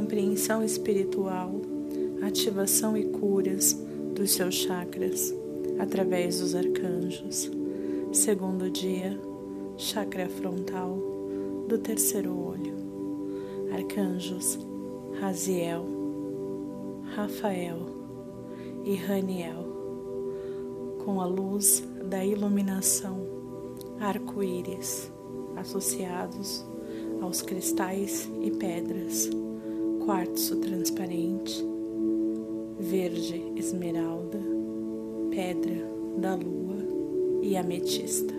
[0.00, 1.60] compreensão espiritual,
[2.26, 3.74] ativação e curas
[4.14, 5.34] dos seus chakras
[5.78, 7.50] através dos arcanjos.
[8.10, 9.20] Segundo dia,
[9.76, 10.96] chakra frontal
[11.68, 12.72] do terceiro olho.
[13.74, 14.58] Arcanjos
[15.20, 15.84] Raziel,
[17.14, 17.80] Rafael
[18.86, 19.66] e Raniel,
[21.04, 23.20] com a luz da iluminação
[24.00, 25.12] arco-íris
[25.56, 26.64] associados
[27.20, 29.28] aos cristais e pedras,
[30.10, 31.64] quartzo transparente,
[32.80, 34.40] verde esmeralda,
[35.30, 36.74] pedra da lua
[37.40, 38.34] e ametista.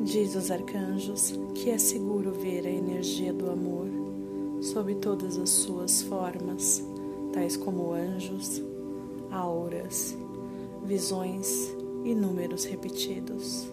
[0.00, 3.86] Diz os arcanjos que é seguro ver a energia do amor
[4.62, 6.82] sob todas as suas formas,
[7.34, 8.62] tais como anjos,
[9.30, 10.16] auras,
[10.82, 13.66] visões e números repetidos.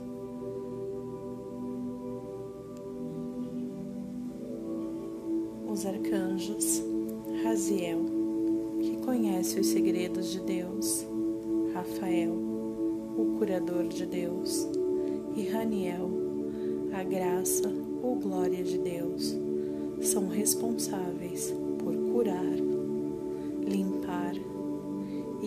[5.68, 6.82] Os arcanjos,
[7.44, 8.00] Raziel,
[8.82, 11.06] que conhece os segredos de Deus,
[11.74, 12.34] Rafael,
[13.18, 14.68] o curador de Deus,
[15.36, 16.10] e Raniel,
[16.94, 17.70] a graça
[18.02, 19.36] ou glória de Deus,
[20.02, 22.56] são responsáveis por curar,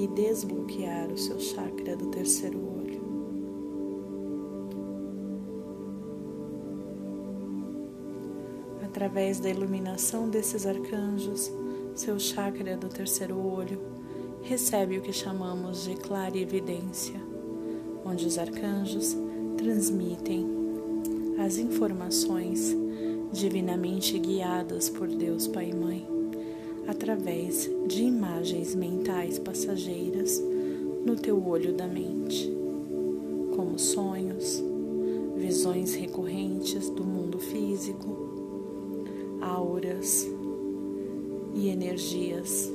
[0.04, 3.02] e desbloquear o seu chakra do terceiro olho.
[8.82, 11.50] Através da iluminação desses arcanjos,
[11.94, 13.80] seu chakra do terceiro olho
[14.42, 17.18] recebe o que chamamos de clarividência,
[18.04, 19.16] onde os arcanjos
[19.56, 20.46] transmitem
[21.38, 22.76] as informações
[23.32, 26.13] divinamente guiadas por Deus Pai e Mãe
[26.86, 30.42] através de imagens mentais passageiras
[31.04, 32.50] no teu olho da mente,
[33.54, 34.62] como sonhos,
[35.36, 38.16] visões recorrentes do mundo físico,
[39.40, 40.26] auras
[41.54, 42.72] e energias,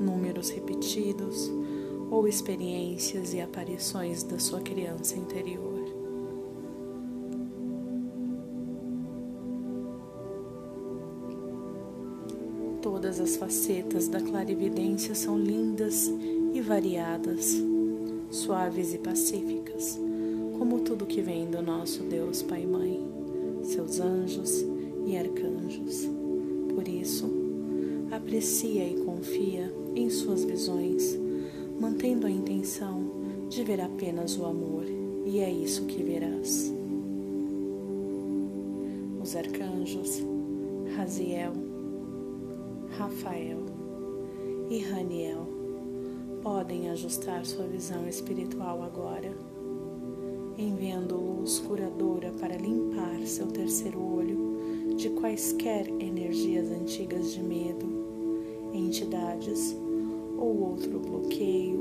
[0.00, 1.50] números repetidos
[2.10, 5.71] ou experiências e aparições da sua criança interior.
[12.82, 16.12] Todas as facetas da clarividência são lindas
[16.52, 17.62] e variadas,
[18.28, 19.96] suaves e pacíficas,
[20.58, 23.00] como tudo que vem do nosso Deus Pai e Mãe,
[23.62, 24.64] seus anjos
[25.06, 26.08] e arcanjos.
[26.74, 27.30] Por isso,
[28.10, 31.16] aprecia e confia em suas visões,
[31.78, 33.04] mantendo a intenção
[33.48, 34.84] de ver apenas o amor,
[35.24, 36.74] e é isso que verás.
[39.22, 40.20] Os arcanjos,
[40.96, 41.71] Raziel,
[42.98, 43.58] Rafael
[44.68, 45.46] e Raniel
[46.42, 49.32] podem ajustar sua visão espiritual agora,
[50.58, 57.86] enviando luz curadora para limpar seu terceiro olho de quaisquer energias antigas de medo,
[58.74, 59.74] entidades
[60.36, 61.80] ou outro bloqueio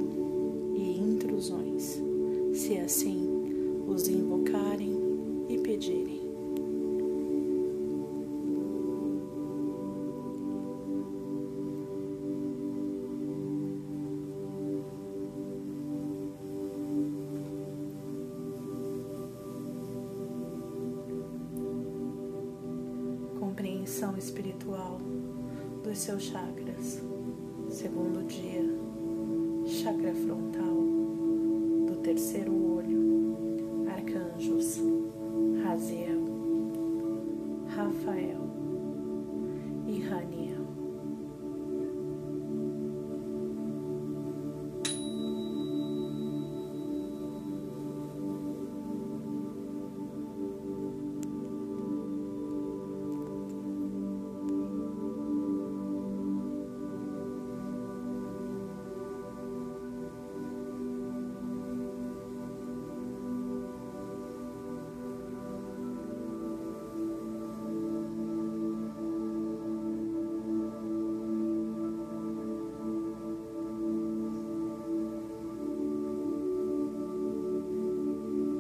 [0.76, 2.02] e intrusões,
[2.54, 4.98] se assim os invocarem
[5.50, 6.21] e pedirem.
[23.92, 25.00] Compreensão espiritual
[25.84, 27.02] dos seus chakras.
[27.70, 28.64] Segundo dia,
[29.68, 30.76] chakra frontal
[31.88, 33.36] do terceiro olho,
[33.90, 34.80] arcanjos
[35.62, 36.22] Raziel,
[37.76, 38.42] Rafael
[39.88, 40.61] e Raniel.